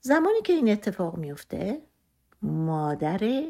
زمانی 0.00 0.42
که 0.44 0.52
این 0.52 0.68
اتفاق 0.68 1.16
میفته 1.16 1.82
مادر 2.42 3.42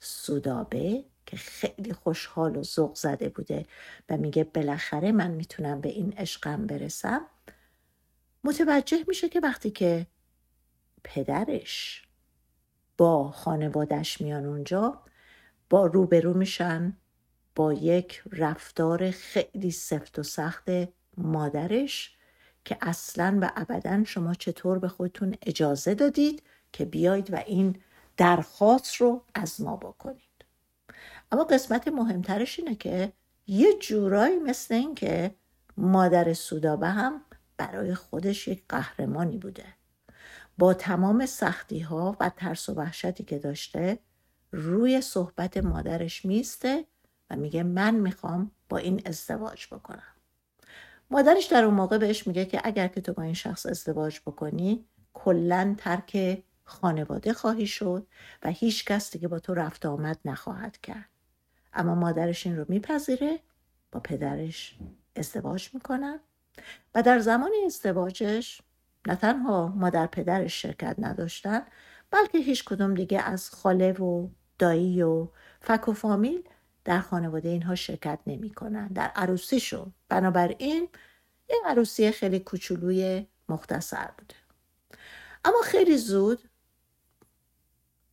سودابه 0.00 1.04
که 1.26 1.36
خیلی 1.36 1.92
خوشحال 1.92 2.56
و 2.56 2.62
ذوق 2.62 2.94
زده 2.94 3.28
بوده 3.28 3.66
و 4.08 4.16
میگه 4.16 4.44
بالاخره 4.44 5.12
من 5.12 5.30
می‌تونم 5.30 5.80
به 5.80 5.88
این 5.88 6.12
عشقم 6.12 6.66
برسم. 6.66 7.26
متوجه 8.44 9.04
میشه 9.08 9.28
که 9.28 9.40
وقتی 9.40 9.70
که 9.70 10.06
پدرش 11.04 12.02
با 12.98 13.30
خانوادش 13.30 14.20
میان 14.20 14.46
اونجا 14.46 15.02
با 15.70 15.86
روبرو 15.86 16.34
میشن 16.34 16.96
با 17.54 17.72
یک 17.72 18.22
رفتار 18.32 19.10
خیلی 19.10 19.70
سفت 19.70 20.18
و 20.18 20.22
سخت 20.22 20.70
مادرش 21.16 22.16
که 22.64 22.78
اصلا 22.80 23.38
و 23.42 23.52
ابدا 23.56 24.04
شما 24.04 24.34
چطور 24.34 24.78
به 24.78 24.88
خودتون 24.88 25.34
اجازه 25.42 25.94
دادید 25.94 26.42
که 26.72 26.84
بیاید 26.84 27.32
و 27.32 27.36
این 27.36 27.76
درخواست 28.20 28.94
رو 28.96 29.24
از 29.34 29.60
ما 29.60 29.76
بکنید. 29.76 30.44
اما 31.32 31.44
قسمت 31.44 31.88
مهمترش 31.88 32.58
اینه 32.58 32.74
که 32.74 33.12
یه 33.46 33.78
جورایی 33.78 34.38
مثل 34.38 34.74
این 34.74 34.94
که 34.94 35.34
مادر 35.76 36.32
سودابه 36.32 36.88
هم 36.88 37.22
برای 37.56 37.94
خودش 37.94 38.48
یک 38.48 38.64
قهرمانی 38.68 39.38
بوده. 39.38 39.64
با 40.58 40.74
تمام 40.74 41.26
سختی 41.26 41.80
ها 41.80 42.16
و 42.20 42.30
ترس 42.36 42.68
و 42.68 42.74
وحشتی 42.74 43.24
که 43.24 43.38
داشته 43.38 43.98
روی 44.52 45.00
صحبت 45.00 45.56
مادرش 45.56 46.24
میسته 46.24 46.84
و 47.30 47.36
میگه 47.36 47.62
من 47.62 47.94
می‌خوام 47.94 48.50
با 48.68 48.76
این 48.76 49.02
ازدواج 49.04 49.66
بکنم. 49.66 50.14
مادرش 51.10 51.44
در 51.46 51.64
اون 51.64 51.74
موقع 51.74 51.98
بهش 51.98 52.26
میگه 52.26 52.44
که 52.44 52.60
اگر 52.64 52.88
که 52.88 53.00
تو 53.00 53.12
با 53.12 53.22
این 53.22 53.34
شخص 53.34 53.66
ازدواج 53.66 54.20
بکنی 54.26 54.84
کلا 55.12 55.74
ترک 55.78 56.42
خانواده 56.70 57.32
خواهی 57.32 57.66
شد 57.66 58.06
و 58.42 58.50
هیچ 58.50 58.84
کس 58.84 59.10
دیگه 59.10 59.28
با 59.28 59.38
تو 59.38 59.54
رفت 59.54 59.86
آمد 59.86 60.18
نخواهد 60.24 60.80
کرد. 60.80 61.08
اما 61.72 61.94
مادرش 61.94 62.46
این 62.46 62.56
رو 62.56 62.64
میپذیره 62.68 63.40
با 63.92 64.00
پدرش 64.00 64.78
ازدواج 65.16 65.70
می‌کنن. 65.74 66.20
و 66.94 67.02
در 67.02 67.18
زمان 67.18 67.50
ازدواجش 67.66 68.62
نه 69.06 69.16
تنها 69.16 69.68
مادر 69.68 70.06
پدرش 70.06 70.62
شرکت 70.62 70.96
نداشتن 70.98 71.62
بلکه 72.10 72.38
هیچ 72.38 72.64
کدوم 72.64 72.94
دیگه 72.94 73.20
از 73.20 73.50
خاله 73.50 73.92
و 73.92 74.28
دایی 74.58 75.02
و 75.02 75.28
فک 75.60 75.88
و 75.88 75.92
فامیل 75.92 76.48
در 76.84 77.00
خانواده 77.00 77.48
اینها 77.48 77.74
شرکت 77.74 78.18
نمی‌کنن. 78.26 78.88
در 78.88 79.08
عروسیشون. 79.08 79.94
بنابراین 80.08 80.88
یه 81.48 81.56
عروسی 81.66 82.10
خیلی 82.10 82.40
کوچولوی 82.40 83.26
مختصر 83.48 84.10
بوده. 84.18 84.34
اما 85.44 85.60
خیلی 85.64 85.96
زود 85.96 86.49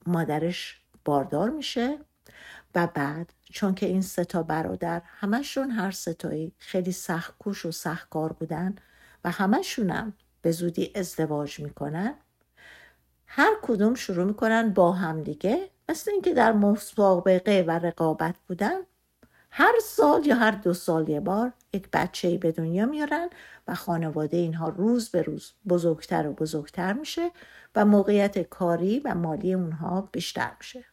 مادرش 0.08 0.82
باردار 1.06 1.50
میشه 1.50 1.98
و 2.76 2.88
بعد 2.88 3.34
چون 3.44 3.76
که 3.76 3.86
این 3.86 4.02
ستا 4.02 4.44
برادر 4.44 5.02
همشون 5.06 5.72
هر 5.72 5.92
ستایی 5.92 6.54
خیلی 6.58 6.92
سخت 6.92 7.38
کوش 7.40 7.66
و 7.66 7.72
سخت 7.72 8.10
کار 8.10 8.34
بودن 8.34 8.76
و 9.24 9.32
همشونم 9.32 10.14
به 10.42 10.52
زودی 10.52 10.92
ازدواج 10.96 11.60
می‌کنن 11.60 12.14
هر 13.26 13.54
کدوم 13.62 13.96
شروع 13.96 14.26
می‌کنن 14.26 14.74
با 14.74 14.92
هم 14.92 15.24
دیگه 15.24 15.70
مثل 15.90 16.12
اینکه 16.12 16.34
در 16.34 16.52
مسابقه 16.52 17.66
و 17.68 17.72
رقابت 17.72 18.36
بودن 18.48 18.78
هر 19.60 19.74
سال 19.84 20.26
یا 20.26 20.36
هر 20.36 20.52
دو 20.52 20.74
سال 20.74 21.10
یه 21.10 21.20
بار 21.20 21.54
یک 21.74 21.88
بچه 21.94 22.38
به 22.38 22.52
دنیا 22.52 22.86
میارن 22.86 23.30
و 23.68 23.76
خانواده 23.76 24.38
اینها 24.38 24.70
روز 24.70 25.10
به 25.10 25.22
روز 25.22 25.52
بزرگتر 25.70 26.28
و 26.28 26.34
بزرگتر 26.34 26.94
میشه 26.94 27.32
و 27.76 27.86
موقعیت 27.86 28.40
کاری 28.40 29.00
و 29.00 29.16
مالی 29.16 29.54
اونها 29.54 30.10
بیشتر 30.12 30.52
میشه. 30.60 30.86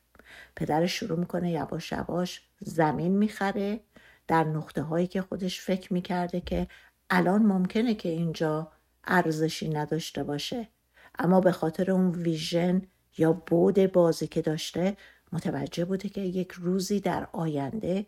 پدرش 0.56 0.92
شروع 0.92 1.18
می‌کنه 1.18 1.50
یواش 1.50 1.92
یواش 1.92 2.42
زمین 2.61 3.12
می‌خره 3.12 3.80
در 4.28 4.44
نقطه 4.44 4.83
هایی 4.83 5.06
که 5.06 5.23
خودش 5.23 5.61
فکر 5.61 5.92
می‌کرده 5.92 6.40
که 6.40 6.66
الان 7.11 7.42
ممکنه 7.42 7.94
که 7.94 8.09
اینجا 8.09 8.73
ارزشی 9.04 9.68
نداشته 9.68 10.23
باشه. 10.23 10.68
اما 11.18 11.40
به 11.40 11.52
خاطر 11.52 11.90
اون 11.90 12.11
ویژن 12.11 12.83
یا 13.18 13.33
بود 13.33 13.92
بازی 13.92 14.26
که 14.26 14.42
داشته 14.42 14.97
متوجه 15.33 15.85
بوده 15.85 16.09
که 16.09 16.21
یک 16.21 16.52
روزی 16.52 17.00
در 17.00 17.28
آینده 17.33 18.06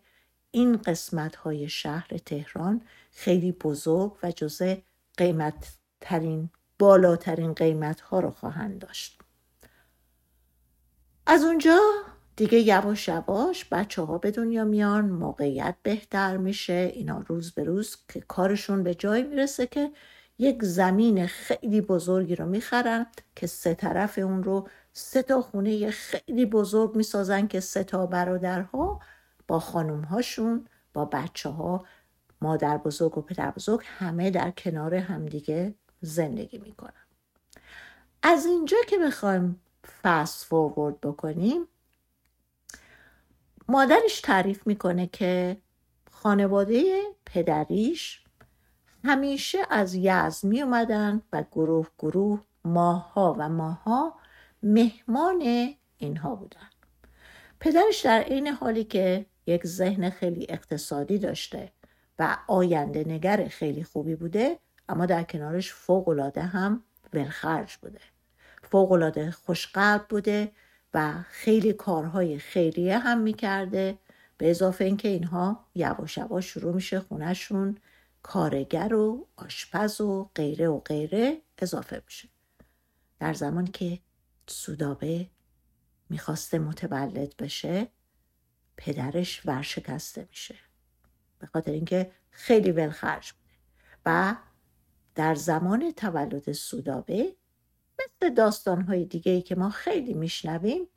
این 0.51 0.77
قسمت 0.77 1.35
های 1.35 1.69
شهر 1.69 2.07
تهران 2.25 2.81
خیلی 3.11 3.51
بزرگ 3.51 4.17
و 4.23 4.31
جزء 4.31 4.75
قیمت 5.17 5.77
ترین 6.01 6.49
بالاترین 6.79 7.53
قیمت 7.53 8.01
ها 8.01 8.19
رو 8.19 8.31
خواهند 8.31 8.79
داشت. 8.79 9.19
از 11.25 11.43
اونجا 11.43 11.79
دیگه 12.35 12.59
یواش 12.59 13.07
یواش 13.07 13.65
بچه 13.71 14.01
ها 14.01 14.17
به 14.17 14.31
دنیا 14.31 14.63
میان 14.65 15.09
موقعیت 15.09 15.75
بهتر 15.83 16.37
میشه 16.37 16.91
اینا 16.93 17.23
روز 17.27 17.51
به 17.51 17.63
روز 17.63 17.97
که 18.07 18.21
کارشون 18.21 18.83
به 18.83 18.95
جای 18.95 19.23
می‌رسه 19.23 19.67
که 19.67 19.91
یک 20.39 20.63
زمین 20.63 21.27
خیلی 21.27 21.81
بزرگی 21.81 22.35
رو 22.35 22.45
می‌خرن 22.45 23.05
که 23.35 23.47
سه 23.47 23.73
طرف 23.73 24.17
اون 24.17 24.43
رو 24.43 24.67
سه 24.93 25.23
تا 25.23 25.41
خونه 25.41 25.91
خیلی 25.91 26.45
بزرگ 26.45 26.95
می‌سازن 26.95 27.47
که 27.47 27.59
سه 27.59 27.83
تا 27.83 28.05
برادرها 28.05 28.99
با 29.47 29.59
خانوم 29.59 30.01
هاشون 30.01 30.67
با 30.93 31.05
بچه 31.05 31.49
ها 31.49 31.85
مادر 32.41 32.77
بزرگ 32.77 33.17
و 33.17 33.21
پدر 33.21 33.51
بزرگ 33.51 33.81
همه 33.83 34.31
در 34.31 34.51
کنار 34.51 34.95
همدیگه 34.95 35.75
زندگی 36.01 36.57
می‌کنن. 36.57 37.05
از 38.23 38.45
اینجا 38.45 38.77
که 38.87 38.97
بخوایم 38.97 39.61
فست 40.03 40.45
فورورد 40.45 41.01
بکنیم 41.01 41.67
مادرش 43.67 44.21
تعریف 44.21 44.67
می‌کنه 44.67 45.07
که 45.07 45.57
خانواده 46.11 47.01
پدریش 47.25 48.23
همیشه 49.03 49.57
از 49.69 49.95
یزد 49.95 50.43
می 50.43 50.61
اومدن 50.61 51.21
و 51.33 51.43
گروه 51.51 51.87
گروه 51.97 52.43
ماها 52.65 53.35
و 53.39 53.49
ماها 53.49 54.15
مهمان 54.63 55.41
اینها 55.97 56.35
بودن. 56.35 56.69
پدرش 57.59 58.01
در 58.01 58.23
این 58.23 58.47
حالی 58.47 58.83
که 58.83 59.25
یک 59.47 59.67
ذهن 59.67 60.09
خیلی 60.09 60.45
اقتصادی 60.49 61.17
داشته 61.17 61.71
و 62.19 62.37
آینده 62.47 63.03
نگر 63.07 63.47
خیلی 63.47 63.83
خوبی 63.83 64.15
بوده 64.15 64.59
اما 64.89 65.05
در 65.05 65.23
کنارش 65.23 65.73
فوقالعاده 65.73 66.41
هم 66.41 66.83
ولخرج 67.13 67.75
بوده. 67.75 67.99
فوقالعاده 68.63 69.31
خوشقلب 69.31 70.05
بوده 70.09 70.51
و 70.93 71.13
خیلی 71.29 71.73
کارهای 71.73 72.39
خیریه 72.39 72.97
هم 72.97 73.21
می‌کرده. 73.21 73.97
به 74.37 74.49
اضافه 74.49 74.85
اینکه 74.85 75.07
اینها 75.07 75.65
یواش 75.75 76.17
یواش 76.17 76.45
شروع 76.45 76.75
میشه 76.75 76.99
خونهشون 76.99 77.77
کارگر 78.23 78.93
و 78.93 79.27
آشپز 79.37 80.01
و 80.01 80.29
غیره 80.35 80.67
و 80.67 80.79
غیره 80.79 81.41
اضافه 81.57 82.01
میشه. 82.05 82.29
در 83.19 83.33
زمان 83.33 83.67
که 83.67 83.99
سودابه 84.47 85.27
می‌خواسته 86.09 86.59
متولد 86.59 87.37
بشه 87.37 87.87
پدرش 88.77 89.41
ورشکسته 89.45 90.27
میشه. 90.29 90.55
به 91.39 91.47
خاطر 91.47 91.71
اینکه 91.71 92.11
خیلی 92.29 92.71
ولخرج 92.71 93.31
بوده. 93.31 93.53
و 94.05 94.35
در 95.15 95.35
زمان 95.35 95.91
تولد 95.91 96.51
سودابه 96.51 97.35
مثل 97.99 98.33
داستانهای 98.33 99.05
دیگه 99.05 99.31
ای 99.31 99.41
که 99.41 99.55
ما 99.55 99.69
خیلی 99.69 100.13
میشنویم 100.13 100.87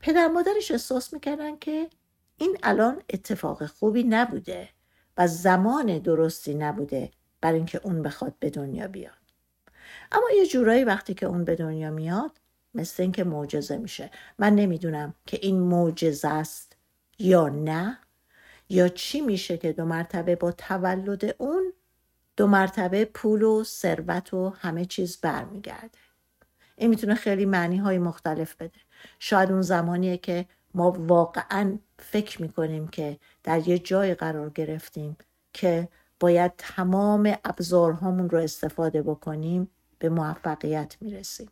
پدر 0.00 0.28
مادرش 0.28 0.70
احساس 0.70 1.12
می‌کردن 1.12 1.56
که 1.56 1.90
این 2.36 2.58
الان 2.62 3.02
اتفاق 3.10 3.66
خوبی 3.66 4.04
نبوده 4.04 4.68
و 5.18 5.26
زمان 5.26 5.98
درستی 5.98 6.54
نبوده 6.54 7.10
برای 7.40 7.56
اینکه 7.56 7.80
اون 7.84 8.02
بخواد 8.02 8.34
به 8.38 8.50
دنیا 8.50 8.88
بیاد. 8.88 9.12
اما 10.12 10.26
یه 10.36 10.46
جورایی 10.46 10.84
وقتی 10.84 11.14
که 11.14 11.26
اون 11.26 11.44
به 11.44 11.56
دنیا 11.56 11.90
میاد 11.90 12.40
مثل 12.74 13.02
اینکه 13.02 13.24
معجزه 13.24 13.76
میشه. 13.76 14.10
من 14.38 14.54
نمی‌دونم 14.54 15.14
که 15.26 15.38
این 15.42 15.60
معجزه 15.60 16.28
است 16.28 16.75
یا 17.18 17.48
نه؟ 17.48 17.98
یا 18.68 18.88
چی 18.88 19.20
میشه 19.20 19.58
که 19.58 19.72
دو 19.72 19.84
مرتبه 19.84 20.36
با 20.36 20.52
تولد 20.52 21.34
اون 21.38 21.72
دو 22.36 22.46
مرتبه 22.46 23.04
پول 23.04 23.42
و 23.42 23.64
ثروت 23.64 24.34
و 24.34 24.48
همه 24.48 24.84
چیز 24.84 25.20
برمیگرده؟ 25.20 25.98
این 26.76 26.90
می‌تونه 26.90 27.14
خیلی 27.14 27.44
معنی 27.44 27.76
های 27.76 27.98
مختلف 27.98 28.56
بده. 28.56 28.80
شاید 29.18 29.52
اون 29.52 29.62
زمانیه 29.62 30.16
که 30.16 30.46
ما 30.74 30.90
واقعا 30.90 31.78
فکر 31.98 32.42
می‌کنیم 32.42 32.88
که 32.88 33.18
در 33.42 33.68
یه 33.68 33.78
جای 33.78 34.14
قرار 34.14 34.50
گرفتیم 34.50 35.16
که 35.52 35.88
باید 36.20 36.52
تمام 36.58 37.36
ابزارهامون 37.44 38.30
رو 38.30 38.38
استفاده 38.38 39.02
بکنیم 39.02 39.70
به 39.98 40.08
موفقیت 40.08 40.96
می‌رسیم. 41.00 41.48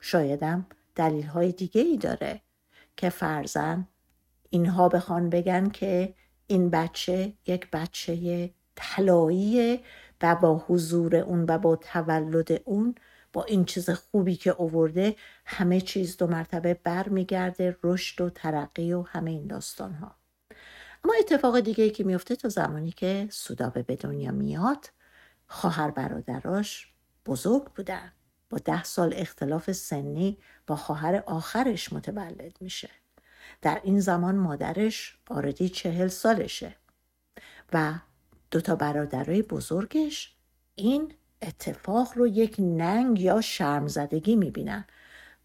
شایدم 0.00 0.66
دلیل 0.94 1.26
های 1.26 1.52
دیگه 1.52 1.80
ای 1.80 1.96
داره 1.96 2.40
که 2.96 3.10
فرزن 3.10 3.88
اینها 4.54 4.88
بخوان 4.88 5.30
بگن 5.30 5.68
که 5.68 6.14
این 6.46 6.70
بچه 6.70 7.32
یک 7.46 7.70
بچه 7.70 8.50
طلاییه 8.74 9.80
و 10.22 10.34
با 10.34 10.64
حضور 10.68 11.16
اون 11.16 11.44
و 11.48 11.58
با 11.58 11.76
تولد 11.76 12.62
اون 12.64 12.94
با 13.32 13.44
این 13.44 13.64
چیز 13.64 13.90
خوبی 13.90 14.36
که 14.36 14.50
اوورده 14.50 15.16
همه 15.46 15.80
چیز 15.80 16.16
دو 16.16 16.26
مرتبه 16.26 16.74
برمیگرده 16.74 17.76
رشد 17.82 18.20
و 18.20 18.30
ترقی 18.30 18.92
و 18.92 19.02
همه 19.02 19.30
این 19.30 19.46
داستان 19.46 19.92
ها 19.92 20.16
اما 21.04 21.14
اتفاق 21.18 21.60
دیگه 21.60 21.84
ای 21.84 21.90
که 21.90 22.04
میفته 22.04 22.36
تا 22.36 22.48
زمانی 22.48 22.90
که 22.90 23.28
سودابه 23.30 23.82
به 23.82 23.96
دنیا 23.96 24.32
میاد 24.32 24.90
خواهر 25.46 25.90
برادراش 25.90 26.92
بزرگ 27.26 27.64
بودن. 27.64 28.12
با 28.50 28.58
ده 28.58 28.84
سال 28.84 29.14
اختلاف 29.16 29.72
سنی 29.72 30.38
با 30.66 30.76
خواهر 30.76 31.22
آخرش 31.26 31.92
متولد 31.92 32.56
میشه. 32.60 32.90
در 33.62 33.80
این 33.84 34.00
زمان 34.00 34.34
مادرش 34.34 35.18
آردی 35.30 35.68
چهل 35.68 36.08
سالشه 36.08 36.76
و 37.72 37.94
دوتا 38.50 38.76
برادرای 38.76 39.42
بزرگش 39.42 40.34
این 40.74 41.12
اتفاق 41.42 42.12
رو 42.16 42.26
یک 42.26 42.56
ننگ 42.58 43.20
یا 43.20 43.40
شرمزدگی 43.40 44.36
می‌بینن. 44.36 44.84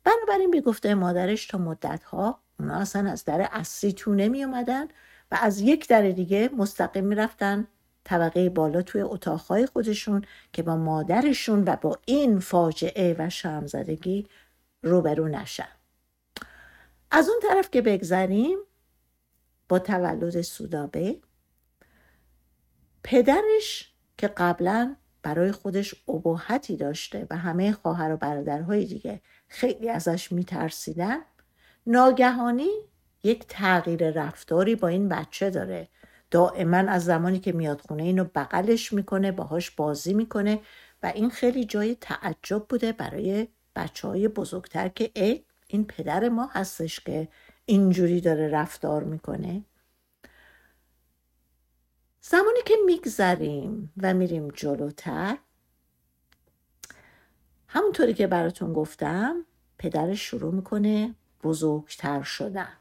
بنابراین 0.03 0.51
به 0.51 0.61
گفته 0.61 0.95
مادرش 0.95 1.47
تا 1.47 1.57
مدت 1.57 2.03
ها 2.03 2.39
اونا 2.59 2.75
اصلا 2.75 3.11
از 3.11 3.25
در 3.25 3.49
اصلی 3.51 3.93
تو 3.93 4.13
نمی 4.13 4.43
اومدن 4.43 4.87
و 5.31 5.37
از 5.41 5.59
یک 5.59 5.87
در 5.87 6.01
دیگه 6.01 6.49
مستقیم 6.57 7.05
می‌رفتن 7.05 7.67
طبقه 8.03 8.49
بالا 8.49 8.81
توی 8.81 9.01
اتاقهای 9.01 9.65
خودشون 9.65 10.25
که 10.53 10.63
با 10.63 10.77
مادرشون 10.77 11.63
و 11.63 11.75
با 11.75 11.97
این 12.05 12.39
فاجعه 12.39 13.15
و 13.19 13.29
شرمزدگی 13.29 14.27
روبرو 14.83 15.27
نشن. 15.27 15.78
از 17.11 17.29
اون 17.29 17.39
طرف 17.41 17.71
که 17.71 17.81
بگذریم 17.81 18.57
با 19.69 19.79
تولد 19.79 20.41
سودابه 20.41 21.19
پدرش 23.03 23.93
که 24.17 24.27
قبلا 24.27 24.95
برای 25.23 25.51
خودش 25.51 25.95
ابهتی 26.07 26.77
داشته 26.77 27.27
و 27.29 27.37
همه 27.37 27.71
خواهر 27.71 28.13
و 28.13 28.17
برادرهای 28.17 28.85
دیگه 28.85 29.21
خیلی 29.47 29.89
ازش 29.89 30.31
میترسیدن 30.31 31.19
ناگهانی 31.87 32.69
یک 33.23 33.45
تغییر 33.47 34.11
رفتاری 34.11 34.75
با 34.75 34.87
این 34.87 35.09
بچه 35.09 35.49
داره. 35.49 35.87
دائما 36.31 36.77
از 36.77 37.05
زمانی 37.05 37.39
که 37.39 37.51
میاد 37.51 37.81
خونه 37.81 38.03
اینو 38.03 38.23
بغلش 38.23 38.93
می‌کنه 38.93 39.31
باهاش 39.31 39.71
بازی 39.71 40.13
می‌کنه 40.13 40.59
و 41.03 41.11
این 41.15 41.29
خیلی 41.29 41.65
جای 41.65 41.95
تعجب 42.01 42.65
بوده 42.69 42.91
برای 42.91 43.47
بچه 43.75 44.07
های 44.07 44.27
بزرگتر 44.27 44.87
که 44.87 45.11
ای 45.15 45.43
این 45.71 45.85
پدر 45.85 46.29
ما 46.29 46.45
هستش 46.45 46.99
که 46.99 47.27
اینجوری 47.65 48.21
داره 48.21 48.47
رفتار 48.47 49.03
می‌کنه. 49.03 49.63
زمانی 52.21 52.59
که 52.65 52.73
میگذریم 52.85 53.93
و 53.97 54.13
میریم 54.13 54.47
جلوتر 54.47 55.37
همونطوری 57.67 58.13
که 58.13 58.27
براتون 58.27 58.73
گفتم 58.73 59.45
پدرش 59.77 60.21
شروع 60.21 60.53
می‌کنه 60.53 61.15
بزرگتر 61.43 62.21
شدن. 62.21 62.77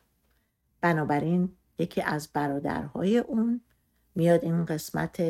بنابراین 0.80 1.56
یکی 1.78 2.02
از 2.02 2.28
برادرهای 2.32 3.18
اون 3.18 3.60
میاد 4.14 4.44
این 4.44 4.64
قسمت 4.64 5.20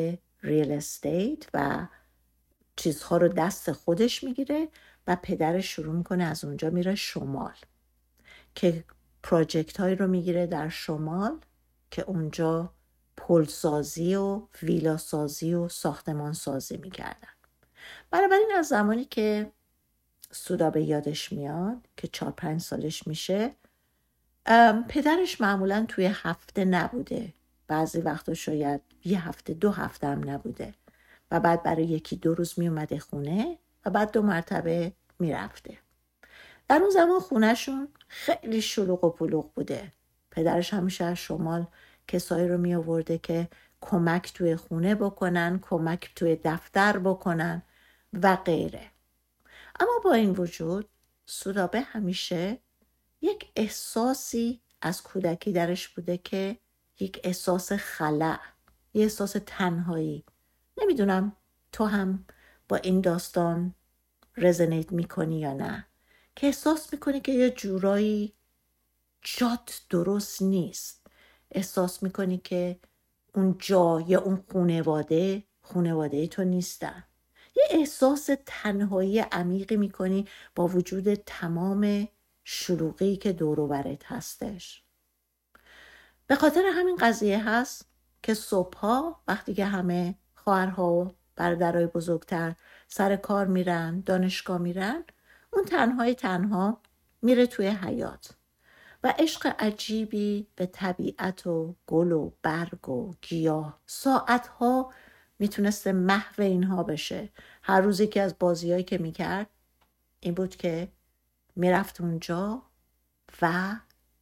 ریل 0.41 0.71
استیت 0.71 1.47
و 1.53 1.87
چیزها 2.75 3.17
رو 3.17 3.27
دست 3.27 3.71
خودش 3.71 4.23
می‌گیره 4.23 4.67
و 5.09 5.15
پدرش 5.15 5.65
شروع 5.75 5.95
می‌کنه 5.95 6.23
از 6.23 6.45
اونجا 6.45 6.69
میره 6.69 6.95
شمال 6.95 7.55
که 8.55 8.83
پراجکت 9.23 9.79
هایی 9.79 9.95
رو 9.95 10.07
می‌گیره 10.07 10.47
در 10.47 10.69
شمال 10.69 11.39
که 11.91 12.01
اونجا 12.01 12.73
پلسازی 13.17 14.15
و 14.15 14.41
ویلا 14.63 14.97
سازی 14.97 15.53
و 15.53 15.69
ساختمان 15.69 16.33
سازی 16.33 16.77
می‌کردن. 16.77 17.29
بنابراین 18.11 18.51
از 18.57 18.67
زمانی 18.67 19.05
که 19.05 19.51
سودا 20.31 20.69
به 20.69 20.83
یادش 20.83 21.31
میاد 21.31 21.87
که 21.97 22.07
چهار 22.07 22.31
پنج 22.31 22.61
سالش 22.61 23.07
میشه 23.07 23.55
پدرش 24.87 25.41
معمولا 25.41 25.85
توی 25.87 26.05
هفته 26.13 26.65
نبوده. 26.65 27.33
بعضی 27.67 28.01
وقتا 28.01 28.33
شاید 28.33 28.81
یه 29.05 29.27
هفته 29.27 29.53
دو 29.53 29.71
هفته 29.71 30.07
هم 30.07 30.29
نبوده. 30.29 30.73
و 31.31 31.39
بعد 31.39 31.63
برای 31.63 31.85
یکی 31.85 32.15
دو 32.15 32.33
روز 32.33 32.59
میومده 32.59 32.99
خونه 32.99 33.57
و 33.85 33.89
بعد 33.89 34.11
دو 34.11 34.21
مرتبه 34.21 34.93
می‌رفته. 35.19 35.77
در 36.67 36.77
اون 36.77 36.89
زمان 36.89 37.19
خونهشون 37.19 37.87
خیلی 38.07 38.61
شلوغ 38.61 39.03
و 39.03 39.09
پلوغ 39.09 39.53
بوده. 39.53 39.93
پدرش 40.31 40.73
همیشه 40.73 41.05
از 41.05 41.17
شمال 41.17 41.67
کسایی 42.07 42.47
رو 42.47 42.57
می 42.57 42.75
آورده 42.75 43.17
که 43.17 43.49
کمک 43.81 44.33
توی 44.33 44.55
خونه 44.55 44.95
بکنن 44.95 45.59
کمک 45.61 46.11
توی 46.15 46.35
دفتر 46.43 46.97
بکنن 46.97 47.61
و 48.13 48.35
غیره. 48.35 48.91
اما 49.79 49.99
با 50.03 50.13
این 50.13 50.29
وجود 50.29 50.89
سودابه 51.25 51.81
همیشه 51.81 52.59
یک 53.21 53.51
احساسی 53.55 54.61
از 54.81 55.03
کودکی 55.03 55.51
درش 55.51 55.87
بوده 55.87 56.17
که 56.17 56.57
یک 56.99 57.19
احساس 57.23 57.71
خلع 57.73 58.39
یه 58.93 59.03
احساس 59.03 59.35
تنهایی. 59.45 60.23
نمی‌دونم 60.81 61.35
تو 61.71 61.85
هم 61.85 62.25
با 62.69 62.75
این 62.75 63.01
داستان 63.01 63.75
رزنیت 64.39 64.91
می‌کنی 64.91 65.39
یا 65.39 65.53
نه. 65.53 65.87
که 66.35 66.47
احساس 66.47 66.93
می‌کنی 66.93 67.19
که 67.21 67.31
یه 67.31 67.49
جورایی 67.49 68.33
جات 69.21 69.81
درست 69.89 70.41
نیست. 70.41 71.07
احساس 71.51 72.03
می‌کنی 72.03 72.37
که 72.37 72.79
اون 73.35 73.55
جا 73.59 74.03
یا 74.07 74.21
اون 74.21 74.43
خونواده 74.51 75.43
خونواده 75.61 76.27
تو 76.27 76.43
نیستن. 76.43 77.03
یه 77.55 77.63
احساس 77.69 78.29
تنهایی 78.45 79.19
عمیقی 79.19 79.77
می‌کنی 79.77 80.27
با 80.55 80.67
وجود 80.67 81.13
تمام 81.13 82.07
شلوغی 82.43 83.17
که 83.17 83.33
دور 83.33 83.67
برت 83.67 84.05
هستش. 84.05 84.83
به 86.27 86.35
خاطر 86.35 86.63
همین 86.73 86.95
قضیه 86.95 87.49
هست 87.49 87.85
که 88.23 88.33
صبحها 88.33 89.23
وقتی 89.27 89.53
که 89.53 89.65
همه 89.65 90.15
خواهرها 90.35 90.93
و 90.93 91.15
برادرای 91.39 91.87
بزرگتر. 91.87 92.55
سر 92.87 93.15
کار 93.15 93.47
میرن 93.47 93.99
دانشگاه 93.99 94.57
میرن. 94.57 95.03
اون 95.53 95.65
تنهای 95.65 96.15
تنها 96.15 96.81
میره 97.21 97.45
توی 97.45 97.67
حیات 97.67 98.33
و 99.03 99.13
عشق 99.19 99.55
عجیبی 99.59 100.47
به 100.55 100.65
طبیعت 100.65 101.47
و 101.47 101.75
گل 101.87 102.11
و 102.11 102.31
برگ 102.41 102.89
و 102.89 103.13
گیاه. 103.21 103.79
ساعتها 103.85 104.93
می‌تونسته 105.39 105.91
محو 105.91 106.41
اینها 106.41 106.83
بشه. 106.83 107.29
هر 107.61 107.81
روزی 107.81 108.07
که 108.07 108.21
از 108.21 108.35
بازیهایی 108.39 108.83
که 108.83 108.97
می‌کرد 108.97 109.47
این 110.19 110.33
بود 110.33 110.55
که 110.55 110.91
می‌رفت 111.55 112.01
اونجا 112.01 112.61
و 113.41 113.75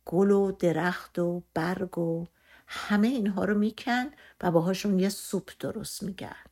گل 0.05 0.31
و 0.31 0.51
درخت 0.51 1.19
و 1.19 1.43
برگ 1.53 1.97
و 1.97 2.25
همه 2.67 3.07
اینها 3.07 3.45
رو 3.45 3.57
میکن 3.57 4.05
و 4.41 4.51
باهاشون 4.51 4.99
یه 4.99 5.09
سوپ 5.09 5.51
درست 5.59 6.03
می‌کرد. 6.03 6.46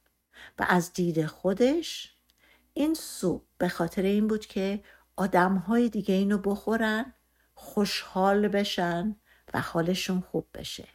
و 0.60 0.66
از 0.70 0.94
دید 0.94 1.26
خودش. 1.26 2.16
این 2.74 2.94
سوپ 2.94 3.42
به 3.58 3.70
خاطر 3.70 4.02
این 4.02 4.28
بود 4.28 4.46
که 4.46 4.84
آدم 5.16 5.56
های 5.56 5.90
دیگه 5.90 6.14
اینو 6.14 6.38
بخورن 6.38 7.14
خوشحال 7.54 8.48
بشن 8.48 9.16
و 9.54 9.62
حالشون 9.62 10.22
خوب 10.22 10.48
بشه. 10.54 10.88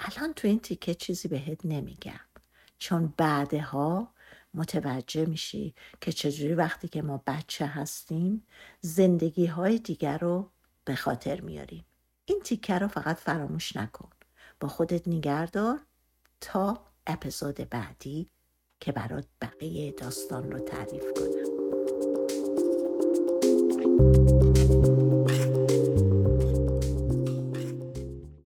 الان 0.00 0.32
تو 0.32 0.48
این 0.48 0.60
تیکه 0.60 0.94
چیزی 0.94 1.28
بهت 1.28 1.66
نمیگم. 1.66 2.20
چون 2.78 3.14
بعدها 3.16 4.14
متوجه 4.54 5.26
میشی 5.26 5.74
که 6.00 6.12
چجوری 6.12 6.54
وقتی 6.54 6.88
که 6.88 7.02
ما 7.02 7.22
بچه 7.26 7.66
هستیم 7.66 8.46
زندگی 8.80 9.46
های 9.46 9.78
دیگر 9.78 10.18
رو 10.18 10.50
به 10.84 10.94
خاطر 10.94 11.40
میاریم. 11.40 11.84
این 12.24 12.40
تیکه 12.44 12.78
رو 12.78 12.88
فقط 12.88 13.16
فراموش 13.16 13.76
نکن. 13.76 14.10
با 14.60 14.68
خودت 14.68 15.08
نگردار 15.08 15.80
تا 16.40 16.86
اپیزود 17.06 17.54
بعدی 17.54 18.30
که 18.80 18.92
برات 18.92 19.26
بقیه 19.42 19.92
داستان 19.92 20.52
رو 20.52 20.58
تعریف 20.58 21.12
کنم. 21.12 21.37